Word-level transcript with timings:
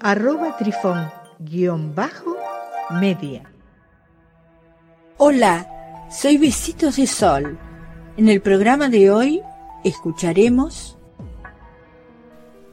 arroba 0.00 0.56
trifón-media. 0.56 3.42
Hola, 5.18 6.08
soy 6.10 6.38
Besitos 6.38 6.96
de 6.96 7.06
Sol. 7.06 7.56
En 8.16 8.28
el 8.28 8.40
programa 8.40 8.88
de 8.88 9.10
hoy 9.10 9.42
escucharemos 9.84 10.96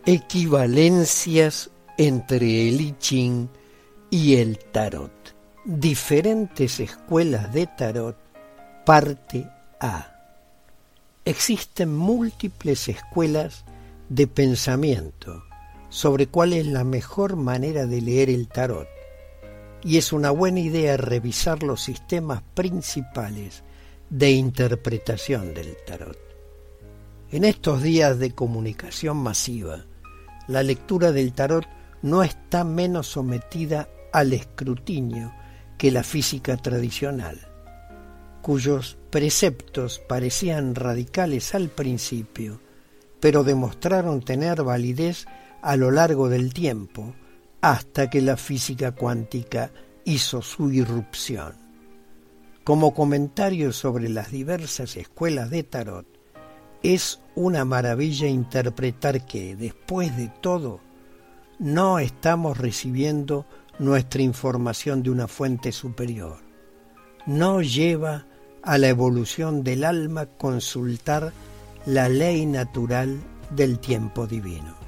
equivalencias 0.06 1.70
entre 1.98 2.70
el 2.70 2.82
I 2.82 2.96
Ching 3.00 3.48
y 4.10 4.36
el 4.36 4.60
Tarot. 4.60 5.12
Diferentes 5.66 6.82
escuelas 6.82 7.54
de 7.54 7.68
Tarot, 7.68 8.18
parte 8.86 9.50
A. 9.80 10.10
Existen 11.24 11.96
múltiples 11.96 12.90
escuelas 12.90 13.64
de 14.10 14.28
pensamiento 14.28 15.42
sobre 15.94 16.26
cuál 16.26 16.54
es 16.54 16.66
la 16.66 16.84
mejor 16.84 17.36
manera 17.36 17.86
de 17.86 18.02
leer 18.02 18.32
el 18.32 18.48
tarot, 18.48 18.88
y 19.84 19.98
es 19.98 20.12
una 20.12 20.32
buena 20.32 20.60
idea 20.60 20.98
revisar 20.98 21.62
los 21.62 21.84
sistemas 21.84 22.42
principales 22.56 23.64
de 24.10 24.32
interpretación 24.32 25.54
del 25.54 25.78
tarot. 25.86 26.18
En 27.30 27.44
estos 27.44 27.84
días 27.84 28.18
de 28.18 28.32
comunicación 28.32 29.18
masiva, 29.18 29.86
la 30.48 30.64
lectura 30.64 31.12
del 31.12 31.32
tarot 31.32 31.68
no 32.02 32.24
está 32.24 32.64
menos 32.64 33.06
sometida 33.06 33.88
al 34.12 34.34
escrutinio 34.34 35.32
que 35.78 35.92
la 35.92 36.02
física 36.02 36.58
tradicional, 36.58 37.40
cuyos 38.42 38.98
preceptos 39.12 40.00
parecían 40.00 40.74
radicales 40.74 41.54
al 41.54 41.70
principio, 41.70 42.60
pero 43.20 43.44
demostraron 43.44 44.22
tener 44.22 44.64
validez 44.64 45.28
a 45.64 45.78
lo 45.78 45.92
largo 45.92 46.30
del 46.30 46.54
tiempo 46.54 47.16
hasta 47.62 48.10
que 48.10 48.22
la 48.22 48.36
física 48.36 48.92
cuántica 48.92 49.72
hizo 50.04 50.42
su 50.42 50.70
irrupción. 50.72 51.54
Como 52.66 52.94
comentario 52.94 53.72
sobre 53.72 54.10
las 54.10 54.30
diversas 54.30 54.98
escuelas 54.98 55.50
de 55.50 55.64
tarot, 55.64 56.06
es 56.84 57.22
una 57.36 57.64
maravilla 57.64 58.28
interpretar 58.28 59.26
que, 59.26 59.56
después 59.56 60.16
de 60.18 60.28
todo, 60.42 60.82
no 61.60 61.98
estamos 61.98 62.58
recibiendo 62.58 63.46
nuestra 63.80 64.22
información 64.22 65.02
de 65.02 65.12
una 65.12 65.30
fuente 65.30 65.72
superior. 65.72 66.40
No 67.26 67.62
lleva 67.62 68.26
a 68.64 68.78
la 68.78 68.90
evolución 68.90 69.64
del 69.64 69.86
alma 69.86 70.26
consultar 70.26 71.32
la 71.86 72.10
ley 72.10 72.46
natural 72.46 73.18
del 73.50 73.80
tiempo 73.80 74.28
divino. 74.28 74.83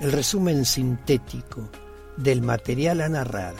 El 0.00 0.12
resumen 0.12 0.64
sintético 0.64 1.68
del 2.16 2.40
material 2.40 3.00
a 3.00 3.08
narrar 3.08 3.54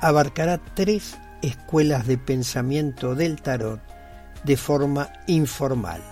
abarcará 0.00 0.58
tres 0.74 1.18
escuelas 1.42 2.06
de 2.06 2.16
pensamiento 2.16 3.14
del 3.14 3.42
tarot 3.42 3.80
de 4.44 4.56
forma 4.56 5.12
informal 5.26 6.02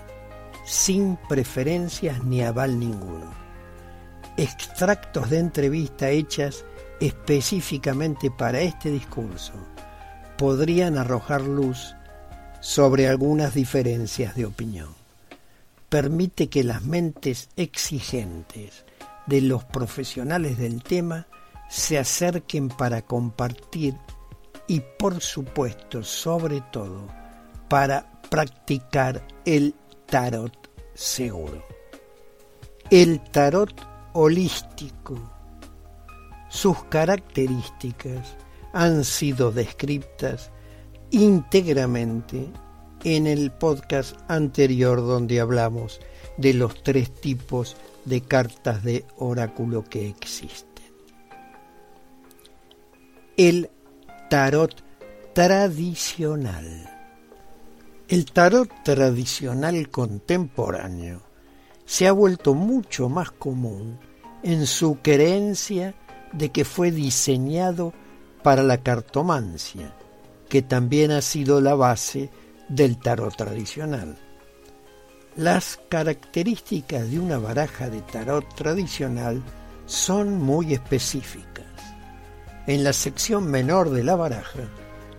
sin 0.67 1.17
preferencias 1.29 2.25
ni 2.25 2.43
aval 2.43 2.79
ninguno. 2.79 3.33
Extractos 4.37 5.31
de 5.31 5.39
entrevista 5.39 6.11
hechas 6.11 6.65
específicamente 7.01 8.31
para 8.31 8.61
este 8.61 8.91
discurso 8.91 9.53
podrían 10.37 10.99
arrojar 10.99 11.43
luz 11.43 11.95
sobre 12.61 13.09
algunas 13.09 13.55
diferencias 13.55 14.35
de 14.35 14.45
opinión. 14.45 14.89
Permite 15.89 16.49
que 16.49 16.65
las 16.65 16.83
mentes 16.83 17.49
exigentes 17.57 18.86
de 19.27 19.41
los 19.41 19.65
profesionales 19.65 20.59
del 20.59 20.83
tema 20.83 21.27
se 21.69 21.99
acerquen 21.99 22.69
para 22.69 23.03
compartir 23.03 23.97
y 24.69 24.81
por 24.99 25.21
supuesto, 25.21 26.03
sobre 26.03 26.61
todo, 26.73 27.07
para 27.69 28.21
practicar 28.31 29.27
el 29.45 29.75
tarot 30.07 30.71
seguro. 30.95 31.65
El 32.91 33.21
tarot 33.31 33.75
holístico. 34.13 35.19
Sus 36.49 36.85
características 36.85 38.37
han 38.73 39.05
sido 39.05 39.51
descritas 39.51 40.51
íntegramente 41.11 42.47
en 43.05 43.27
el 43.27 43.53
podcast 43.53 44.17
anterior 44.29 44.99
donde 44.99 45.41
hablamos 45.41 46.01
de 46.39 46.55
los 46.55 46.83
tres 46.83 47.13
tipos 47.15 47.77
de 48.07 48.23
cartas 48.23 48.83
de 48.83 49.05
oráculo 49.19 49.85
que 49.85 50.09
existen. 50.09 50.87
El 53.37 53.69
tarot 54.31 54.75
tradicional. 55.35 56.91
El 58.09 58.25
tarot 58.33 58.71
tradicional 58.83 59.91
contemporáneo 59.91 61.21
se 61.85 62.07
ha 62.07 62.13
vuelto 62.13 62.55
mucho 62.55 63.09
más 63.09 63.31
común 63.33 63.99
en 64.43 64.67
su 64.67 64.99
creencia 65.03 65.95
de 66.33 66.51
que 66.51 66.65
fue 66.65 66.91
diseñado 66.91 67.93
para 68.43 68.63
la 68.63 68.79
cartomancia, 68.79 69.95
que 70.49 70.63
también 70.63 71.11
ha 71.11 71.21
sido 71.21 71.61
la 71.61 71.75
base 71.75 72.31
del 72.69 72.99
tarot 72.99 73.35
tradicional. 73.37 74.17
Las 75.37 75.79
características 75.91 77.11
de 77.11 77.21
una 77.21 77.37
baraja 77.37 77.91
de 77.91 78.01
tarot 78.01 78.55
tradicional 78.55 79.43
son 79.85 80.39
muy 80.39 80.73
específicas. 80.73 81.67
En 82.67 82.83
la 82.83 82.95
sección 82.95 83.47
menor 83.51 83.91
de 83.91 84.03
la 84.03 84.17
baraja 84.17 84.63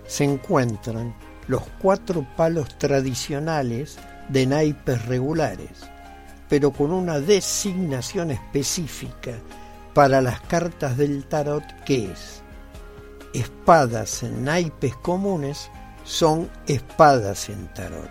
se 0.07 0.23
encuentran 0.23 1.15
los 1.47 1.61
cuatro 1.79 2.25
palos 2.35 2.79
tradicionales 2.79 3.99
de 4.29 4.47
naipes 4.47 5.05
regulares, 5.05 5.87
pero 6.49 6.71
con 6.71 6.91
una 6.91 7.19
designación 7.19 8.31
específica 8.31 9.33
para 9.93 10.19
las 10.19 10.41
cartas 10.41 10.97
del 10.97 11.25
tarot 11.25 11.63
que 11.85 12.11
es 12.11 12.41
espadas 13.35 14.23
en 14.23 14.45
naipes 14.45 14.95
comunes 14.95 15.69
son 16.03 16.49
espadas 16.65 17.49
en 17.49 17.67
tarot. 17.75 18.09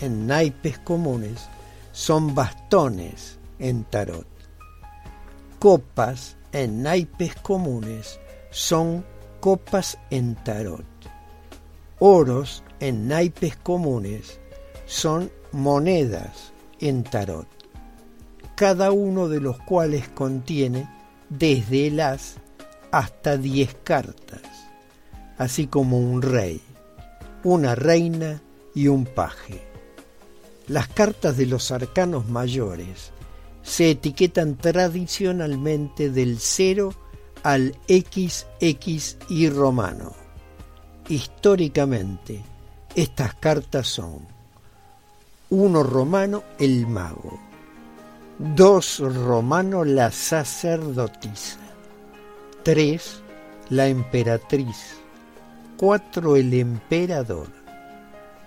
En 0.00 0.26
naipes 0.26 0.78
comunes 0.78 1.48
son 1.92 2.34
bastones 2.34 3.38
en 3.58 3.84
tarot. 3.84 4.26
Copas 5.58 6.36
en 6.52 6.82
naipes 6.82 7.34
comunes 7.36 8.18
son 8.50 9.04
copas 9.40 9.98
en 10.10 10.34
tarot 10.36 10.84
oros 12.04 12.64
en 12.80 13.06
naipes 13.06 13.54
comunes 13.54 14.40
son 14.86 15.30
monedas 15.52 16.52
en 16.80 17.04
tarot, 17.04 17.46
cada 18.56 18.90
uno 18.90 19.28
de 19.28 19.40
los 19.40 19.56
cuales 19.60 20.08
contiene 20.08 20.90
desde 21.28 21.86
el 21.86 22.00
as 22.00 22.38
hasta 22.90 23.36
diez 23.36 23.76
cartas, 23.84 24.42
así 25.38 25.68
como 25.68 26.00
un 26.00 26.22
rey, 26.22 26.60
una 27.44 27.76
reina 27.76 28.42
y 28.74 28.88
un 28.88 29.04
paje. 29.04 29.62
Las 30.68 30.88
cartas 30.88 31.36
de 31.36 31.46
los 31.46 31.70
arcanos 31.70 32.28
mayores 32.28 33.12
se 33.62 33.90
etiquetan 33.90 34.56
tradicionalmente 34.56 36.10
del 36.10 36.38
0 36.38 36.94
al 37.42 37.76
XXI 37.88 39.50
romano 39.50 40.22
Históricamente, 41.08 42.42
estas 42.94 43.34
cartas 43.34 43.88
son 43.88 44.20
1 45.50 45.82
romano 45.82 46.44
el 46.60 46.86
mago, 46.86 47.40
2 48.38 49.00
romano 49.26 49.84
la 49.84 50.12
sacerdotisa, 50.12 51.58
3 52.62 53.22
la 53.70 53.88
emperatriz, 53.88 54.94
4 55.76 56.36
el 56.36 56.54
emperador, 56.54 57.48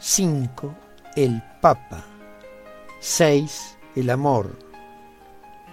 5 0.08 0.76
el 1.16 1.42
papa, 1.62 2.06
6 3.00 3.80
el 3.96 4.12
amor, 4.12 4.56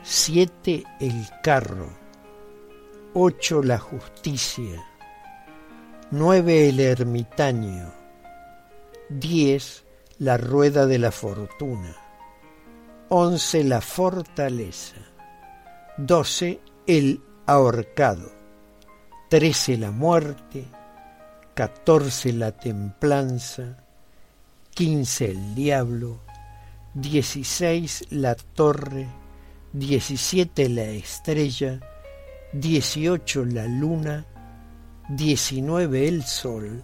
7 0.03 0.85
el 1.01 1.29
carro, 1.43 1.91
8 3.13 3.63
la 3.63 3.79
justicia, 3.79 4.83
9 6.11 6.71
el 6.71 6.81
ermitaño, 6.81 7.93
10 9.11 9.85
la 10.21 10.39
rueda 10.39 10.87
de 10.87 10.99
la 10.99 11.13
fortuna, 11.13 11.95
11 13.11 13.65
la 13.65 13.83
fortaleza, 13.83 14.97
12 15.99 16.59
el 16.87 17.21
ahorcado, 17.45 18.33
13 19.29 19.77
la 19.77 19.91
muerte, 19.91 20.65
14 21.55 22.33
la 22.33 22.53
templanza, 22.53 23.77
15 24.75 25.27
el 25.27 25.55
diablo, 25.55 26.21
16 26.95 28.07
la 28.09 28.35
torre, 28.35 29.07
17 29.75 30.71
la 30.71 30.85
estrella, 30.85 31.79
18 32.55 33.45
la 33.45 33.67
luna, 33.67 34.25
19 35.11 36.09
el 36.09 36.23
sol, 36.23 36.83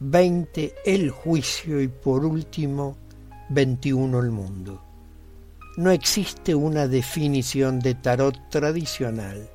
20 0.00 0.74
el 0.86 1.10
juicio 1.10 1.80
y 1.80 1.86
por 1.86 2.24
último 2.24 2.96
21 3.50 4.18
el 4.18 4.30
mundo. 4.32 4.82
No 5.76 5.92
existe 5.92 6.56
una 6.56 6.88
definición 6.88 7.78
de 7.78 7.94
tarot 7.94 8.50
tradicional, 8.50 9.48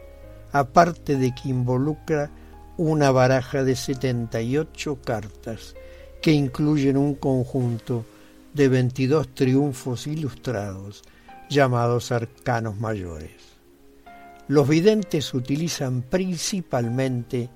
aparte 0.53 1.17
de 1.17 1.35
que 1.35 1.49
involucra 1.49 2.31
una 2.77 3.11
baraja 3.11 3.65
de 3.65 3.75
78 3.75 5.01
cartas 5.01 5.75
que 6.23 6.31
incluyen 6.31 6.95
un 6.95 7.15
conjunto 7.15 8.05
de 8.53 8.69
22 8.69 9.35
triunfos 9.35 10.07
ilustrados 10.07 11.03
llamados 11.49 12.13
arcanos 12.13 12.79
mayores. 12.79 13.33
Los 14.47 14.69
videntes 14.69 15.33
utilizan 15.33 16.01
principalmente 16.01 17.49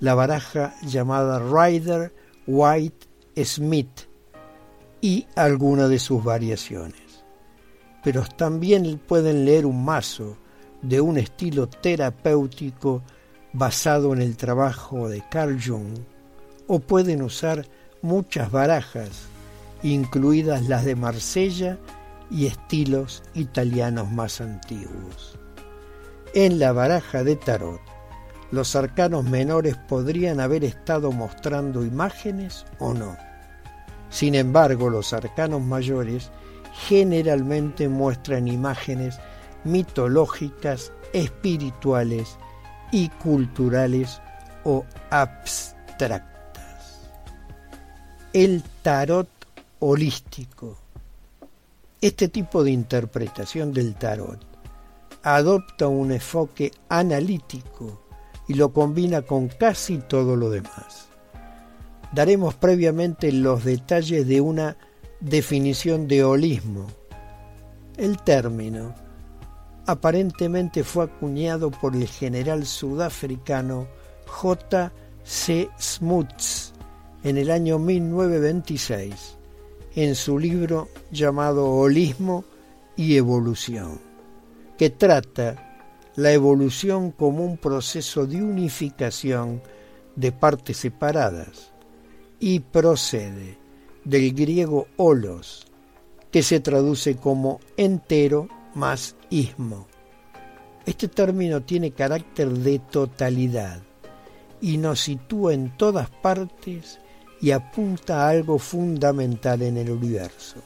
la 0.00 0.14
baraja 0.14 0.74
llamada 0.82 1.38
Rider 1.40 2.12
White 2.46 3.06
Smith 3.42 4.02
y 5.00 5.26
alguna 5.34 5.88
de 5.88 5.98
sus 5.98 6.22
variaciones. 6.22 7.24
Pero 8.04 8.22
también 8.36 8.98
pueden 8.98 9.46
leer 9.46 9.64
un 9.64 9.82
mazo 9.82 10.36
de 10.82 11.00
un 11.00 11.16
estilo 11.16 11.70
terapéutico 11.70 13.02
basado 13.54 14.12
en 14.12 14.20
el 14.20 14.36
trabajo 14.36 15.08
de 15.08 15.24
Carl 15.30 15.58
Jung 15.58 15.98
o 16.66 16.80
pueden 16.80 17.22
usar 17.22 17.66
muchas 18.02 18.50
barajas, 18.50 19.10
incluidas 19.82 20.68
las 20.68 20.84
de 20.84 20.96
Marsella 20.96 21.78
y 22.30 22.46
estilos 22.46 23.22
italianos 23.34 24.10
más 24.10 24.40
antiguos. 24.40 25.38
En 26.34 26.58
la 26.58 26.72
baraja 26.72 27.24
de 27.24 27.36
tarot, 27.36 27.80
los 28.52 28.74
arcanos 28.76 29.24
menores 29.24 29.76
podrían 29.76 30.40
haber 30.40 30.64
estado 30.64 31.12
mostrando 31.12 31.84
imágenes 31.84 32.66
o 32.78 32.94
no. 32.94 33.16
Sin 34.10 34.34
embargo, 34.34 34.90
los 34.90 35.12
arcanos 35.12 35.62
mayores 35.62 36.30
generalmente 36.88 37.88
muestran 37.88 38.48
imágenes 38.48 39.18
mitológicas, 39.64 40.92
espirituales 41.12 42.38
y 42.92 43.08
culturales 43.08 44.20
o 44.64 44.84
abstractas. 45.10 46.29
El 48.32 48.62
tarot 48.82 49.28
holístico 49.80 50.78
este 52.00 52.28
tipo 52.28 52.62
de 52.62 52.70
interpretación 52.70 53.72
del 53.72 53.96
tarot 53.96 54.38
adopta 55.24 55.88
un 55.88 56.12
enfoque 56.12 56.70
analítico 56.88 58.00
y 58.46 58.54
lo 58.54 58.72
combina 58.72 59.22
con 59.22 59.48
casi 59.48 59.98
todo 59.98 60.36
lo 60.36 60.48
demás. 60.48 61.08
Daremos 62.12 62.54
previamente 62.54 63.32
los 63.32 63.64
detalles 63.64 64.28
de 64.28 64.40
una 64.40 64.76
definición 65.18 66.06
de 66.06 66.22
holismo. 66.22 66.86
El 67.96 68.22
término 68.22 68.94
aparentemente 69.86 70.84
fue 70.84 71.04
acuñado 71.04 71.72
por 71.72 71.96
el 71.96 72.06
general 72.06 72.64
sudafricano 72.64 73.88
J. 74.26 74.92
C. 75.24 75.68
Smuts 75.78 76.69
en 77.22 77.36
el 77.36 77.50
año 77.50 77.78
1926 77.78 79.36
en 79.94 80.14
su 80.14 80.38
libro 80.38 80.88
llamado 81.10 81.70
Holismo 81.70 82.44
y 82.96 83.16
Evolución, 83.16 84.00
que 84.78 84.90
trata 84.90 85.82
la 86.16 86.32
evolución 86.32 87.10
como 87.10 87.44
un 87.44 87.56
proceso 87.56 88.26
de 88.26 88.42
unificación 88.42 89.62
de 90.16 90.32
partes 90.32 90.78
separadas 90.78 91.72
y 92.38 92.60
procede 92.60 93.58
del 94.04 94.32
griego 94.32 94.86
holos, 94.96 95.66
que 96.30 96.42
se 96.42 96.60
traduce 96.60 97.16
como 97.16 97.60
entero 97.76 98.48
más 98.74 99.16
ismo. 99.30 99.86
Este 100.86 101.08
término 101.08 101.62
tiene 101.62 101.90
carácter 101.90 102.48
de 102.50 102.78
totalidad 102.78 103.82
y 104.60 104.78
nos 104.78 105.00
sitúa 105.00 105.54
en 105.54 105.76
todas 105.76 106.08
partes 106.10 107.00
y 107.40 107.52
apunta 107.52 108.26
a 108.26 108.28
algo 108.30 108.58
fundamental 108.58 109.62
en 109.62 109.78
el 109.78 109.90
universo. 109.90 110.56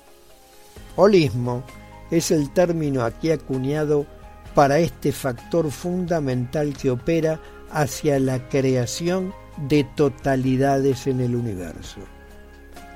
Holismo 0.96 1.62
es 2.10 2.30
el 2.30 2.52
término 2.52 3.02
aquí 3.02 3.30
acuñado 3.30 4.06
para 4.54 4.78
este 4.78 5.12
factor 5.12 5.70
fundamental 5.70 6.74
que 6.74 6.90
opera 6.90 7.40
hacia 7.70 8.18
la 8.18 8.48
creación 8.48 9.32
de 9.68 9.84
totalidades 9.96 11.06
en 11.06 11.20
el 11.20 11.34
universo. 11.34 12.00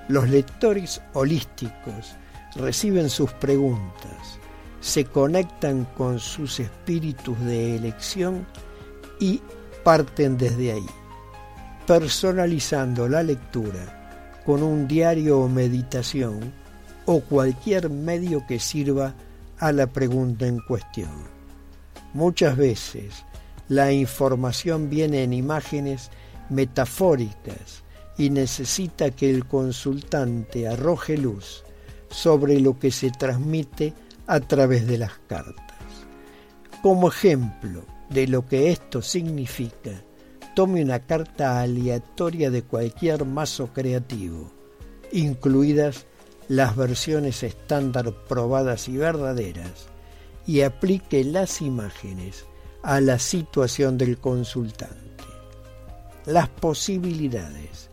Los 0.08 0.28
lectores 0.28 1.00
holísticos 1.14 2.16
reciben 2.56 3.10
sus 3.10 3.32
preguntas, 3.32 4.38
se 4.80 5.04
conectan 5.04 5.84
con 5.96 6.19
sus 6.19 6.60
espíritus 6.60 7.38
de 7.40 7.76
elección 7.76 8.46
y 9.20 9.40
parten 9.84 10.38
desde 10.38 10.72
ahí 10.72 10.86
personalizando 11.88 13.08
la 13.08 13.23
lectura 13.23 14.43
con 14.44 14.62
un 14.62 14.87
diario 14.87 15.40
o 15.40 15.49
meditación 15.49 16.52
o 17.06 17.20
cualquier 17.20 17.88
medio 17.88 18.46
que 18.46 18.61
sirva 18.61 19.14
a 19.59 19.73
la 19.73 19.87
pregunta 19.87 20.47
en 20.47 20.59
cuestión. 20.59 21.09
Muchas 22.12 22.59
veces 22.59 23.25
la 23.68 23.90
información 23.90 24.90
viene 24.90 25.23
en 25.23 25.33
imágenes 25.33 26.11
metafóricas 26.50 27.83
y 28.18 28.28
necesita 28.28 29.11
que 29.11 29.30
el 29.30 29.47
consultante 29.47 30.68
arroje 30.68 31.16
luz 31.16 31.64
sobre 32.11 32.61
lo 32.61 32.78
que 32.78 32.90
se 32.90 33.11
transmite 33.11 33.95
a 34.26 34.40
través 34.40 34.87
de 34.87 34.99
las 34.99 35.12
cartas. 35.26 35.78
Como 36.83 37.09
ejemplo 37.09 37.87
de 38.11 38.28
lo 38.28 38.47
que 38.47 38.73
esto 38.73 39.00
significa, 39.00 40.02
tome 40.58 40.82
una 40.82 40.98
carta 40.98 41.60
aleatoria 41.60 42.50
de 42.50 42.64
cualquier 42.64 43.24
mazo 43.24 43.68
creativo, 43.72 44.50
incluidas 45.12 46.06
las 46.48 46.74
versiones 46.74 47.44
estándar 47.44 48.12
probadas 48.26 48.88
y 48.88 48.96
verdaderas, 48.96 49.86
y 50.48 50.62
aplique 50.62 51.22
las 51.22 51.62
imágenes 51.62 52.44
a 52.82 53.00
la 53.00 53.20
situación 53.20 53.98
del 53.98 54.18
consultante. 54.18 55.22
Las 56.26 56.48
posibilidades 56.48 57.88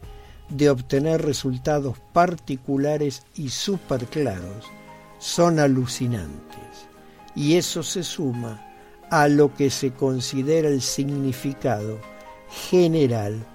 de 0.50 0.72
obtener 0.72 1.22
resultados 1.22 2.00
particulares 2.13 3.27
y 3.36 3.50
súper 3.50 4.07
claros 4.07 4.65
son 5.19 5.60
alucinantes, 5.60 6.88
y 7.36 7.57
eso 7.57 7.84
se 7.84 8.01
suma 8.01 8.60
a 9.12 9.27
lo 9.27 9.53
que 9.53 9.69
se 9.69 9.93
considera 9.93 10.67
el 10.67 10.81
significado 10.81 12.14
general 12.50 13.46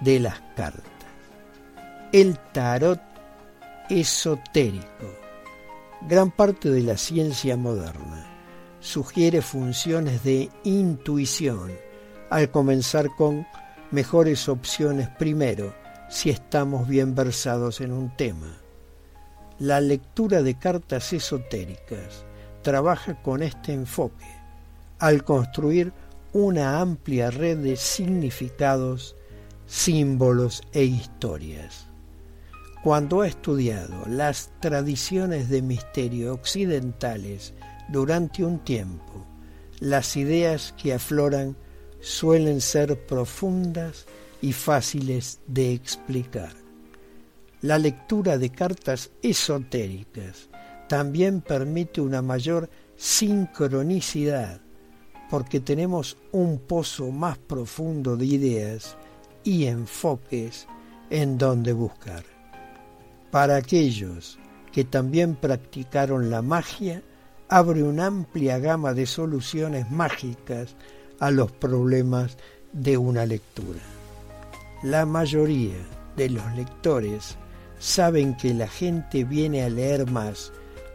de 0.00 0.20
las 0.20 0.40
cartas. 0.56 0.84
El 2.12 2.38
tarot 2.52 3.00
esotérico. 3.88 5.16
Gran 6.08 6.30
parte 6.30 6.70
de 6.70 6.82
la 6.82 6.96
ciencia 6.96 7.56
moderna 7.56 8.26
sugiere 8.80 9.42
funciones 9.42 10.24
de 10.24 10.50
intuición 10.64 11.72
al 12.30 12.50
comenzar 12.50 13.08
con 13.16 13.46
mejores 13.90 14.48
opciones 14.48 15.08
primero 15.18 15.74
si 16.08 16.30
estamos 16.30 16.88
bien 16.88 17.14
versados 17.14 17.80
en 17.80 17.92
un 17.92 18.16
tema. 18.16 18.56
La 19.58 19.80
lectura 19.80 20.42
de 20.42 20.58
cartas 20.58 21.12
esotéricas 21.12 22.24
trabaja 22.62 23.20
con 23.22 23.42
este 23.42 23.72
enfoque 23.72 24.26
al 24.98 25.24
construir 25.24 25.92
una 26.32 26.80
amplia 26.80 27.30
red 27.30 27.58
de 27.58 27.76
significados, 27.76 29.16
símbolos 29.66 30.62
e 30.72 30.84
historias. 30.84 31.86
Cuando 32.84 33.20
ha 33.20 33.28
estudiado 33.28 34.06
las 34.06 34.50
tradiciones 34.60 35.48
de 35.48 35.60
misterio 35.60 36.32
occidentales 36.32 37.52
durante 37.88 38.44
un 38.44 38.60
tiempo, 38.60 39.26
las 39.80 40.16
ideas 40.16 40.72
que 40.80 40.94
afloran 40.94 41.56
suelen 42.00 42.60
ser 42.60 43.06
profundas 43.06 44.06
y 44.40 44.52
fáciles 44.52 45.40
de 45.46 45.72
explicar. 45.72 46.52
La 47.60 47.78
lectura 47.78 48.38
de 48.38 48.50
cartas 48.50 49.10
esotéricas 49.20 50.48
también 50.88 51.40
permite 51.40 52.00
una 52.00 52.22
mayor 52.22 52.70
sincronicidad 52.96 54.60
porque 55.30 55.60
tenemos 55.60 56.16
un 56.32 56.58
pozo 56.58 57.10
más 57.10 57.38
profundo 57.38 58.16
de 58.16 58.26
ideas 58.26 58.96
y 59.44 59.66
enfoques 59.66 60.66
en 61.08 61.38
donde 61.38 61.72
buscar. 61.72 62.24
Para 63.30 63.56
aquellos 63.56 64.38
que 64.72 64.84
también 64.84 65.36
practicaron 65.36 66.30
la 66.30 66.42
magia, 66.42 67.02
abre 67.48 67.82
una 67.82 68.06
amplia 68.06 68.58
gama 68.58 68.92
de 68.92 69.06
soluciones 69.06 69.90
mágicas 69.90 70.74
a 71.20 71.30
los 71.30 71.52
problemas 71.52 72.36
de 72.72 72.96
una 72.96 73.24
lectura. 73.24 73.80
La 74.82 75.06
mayoría 75.06 75.76
de 76.16 76.30
los 76.30 76.54
lectores 76.54 77.36
saben 77.78 78.36
que 78.36 78.52
la 78.52 78.68
gente 78.68 79.24
viene 79.24 79.62
a 79.62 79.70
leer 79.70 80.10
más 80.10 80.52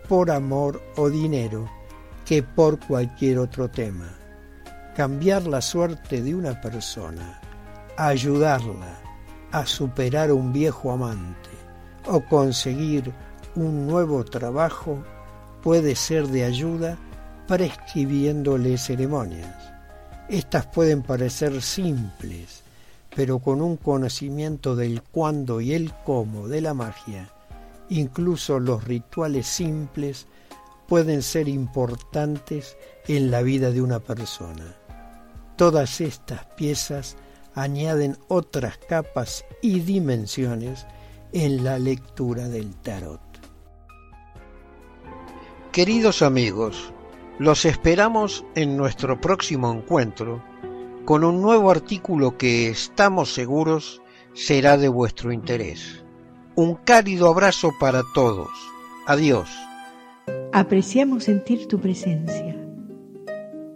por 0.09 0.29
amor 0.29 0.81
o 0.97 1.09
dinero 1.09 1.69
que 2.25 2.43
por 2.43 2.79
cualquier 2.79 3.39
otro 3.39 3.69
tema. 3.69 4.24
Cambiar 4.95 5.45
la 5.45 5.59
suerte 5.59 6.21
de 6.21 6.33
una 6.33 6.61
persona, 6.61 7.41
ayudarla 7.97 8.97
a 9.51 9.65
superar 9.65 10.31
un 10.31 10.53
viejo 10.53 10.89
amante 10.89 11.49
o 12.07 12.21
conseguir 12.21 13.11
un 13.55 13.87
nuevo 13.87 14.23
trabajo 14.23 15.03
puede 15.61 15.95
ser 15.95 16.27
de 16.27 16.45
ayuda 16.45 16.97
prescribiéndole 17.45 18.77
ceremonias. 18.77 19.53
Estas 20.29 20.67
pueden 20.67 21.01
parecer 21.01 21.61
simples, 21.61 22.63
pero 23.13 23.39
con 23.39 23.61
un 23.61 23.75
conocimiento 23.75 24.77
del 24.77 25.01
cuándo 25.01 25.59
y 25.59 25.73
el 25.73 25.93
cómo 26.05 26.47
de 26.47 26.61
la 26.61 26.73
magia, 26.73 27.29
incluso 27.89 28.59
los 28.61 28.85
rituales 28.85 29.45
simples 29.45 30.25
pueden 30.87 31.21
ser 31.21 31.49
importantes 31.49 32.77
en 33.09 33.29
la 33.29 33.41
vida 33.41 33.71
de 33.71 33.81
una 33.81 33.99
persona. 33.99 34.84
Todas 35.55 36.01
estas 36.01 36.45
piezas 36.57 37.15
añaden 37.53 38.17
otras 38.27 38.77
capas 38.77 39.45
y 39.61 39.79
dimensiones 39.79 40.85
en 41.31 41.63
la 41.63 41.79
lectura 41.79 42.49
del 42.49 42.75
tarot. 42.75 43.21
Queridos 45.71 46.21
amigos, 46.21 46.93
los 47.39 47.65
esperamos 47.65 48.45
en 48.55 48.77
nuestro 48.77 49.19
próximo 49.19 49.71
encuentro 49.71 50.43
con 51.05 51.23
un 51.23 51.41
nuevo 51.41 51.69
artículo 51.69 52.37
que 52.37 52.69
estamos 52.69 53.33
seguros 53.33 54.01
será 54.33 54.77
de 54.77 54.89
vuestro 54.89 55.31
interés. 55.31 56.03
Un 56.55 56.75
cálido 56.75 57.29
abrazo 57.29 57.71
para 57.79 58.03
todos. 58.13 58.49
Adiós. 59.05 59.49
Apreciamos 60.51 61.25
sentir 61.25 61.67
tu 61.67 61.79
presencia. 61.79 62.64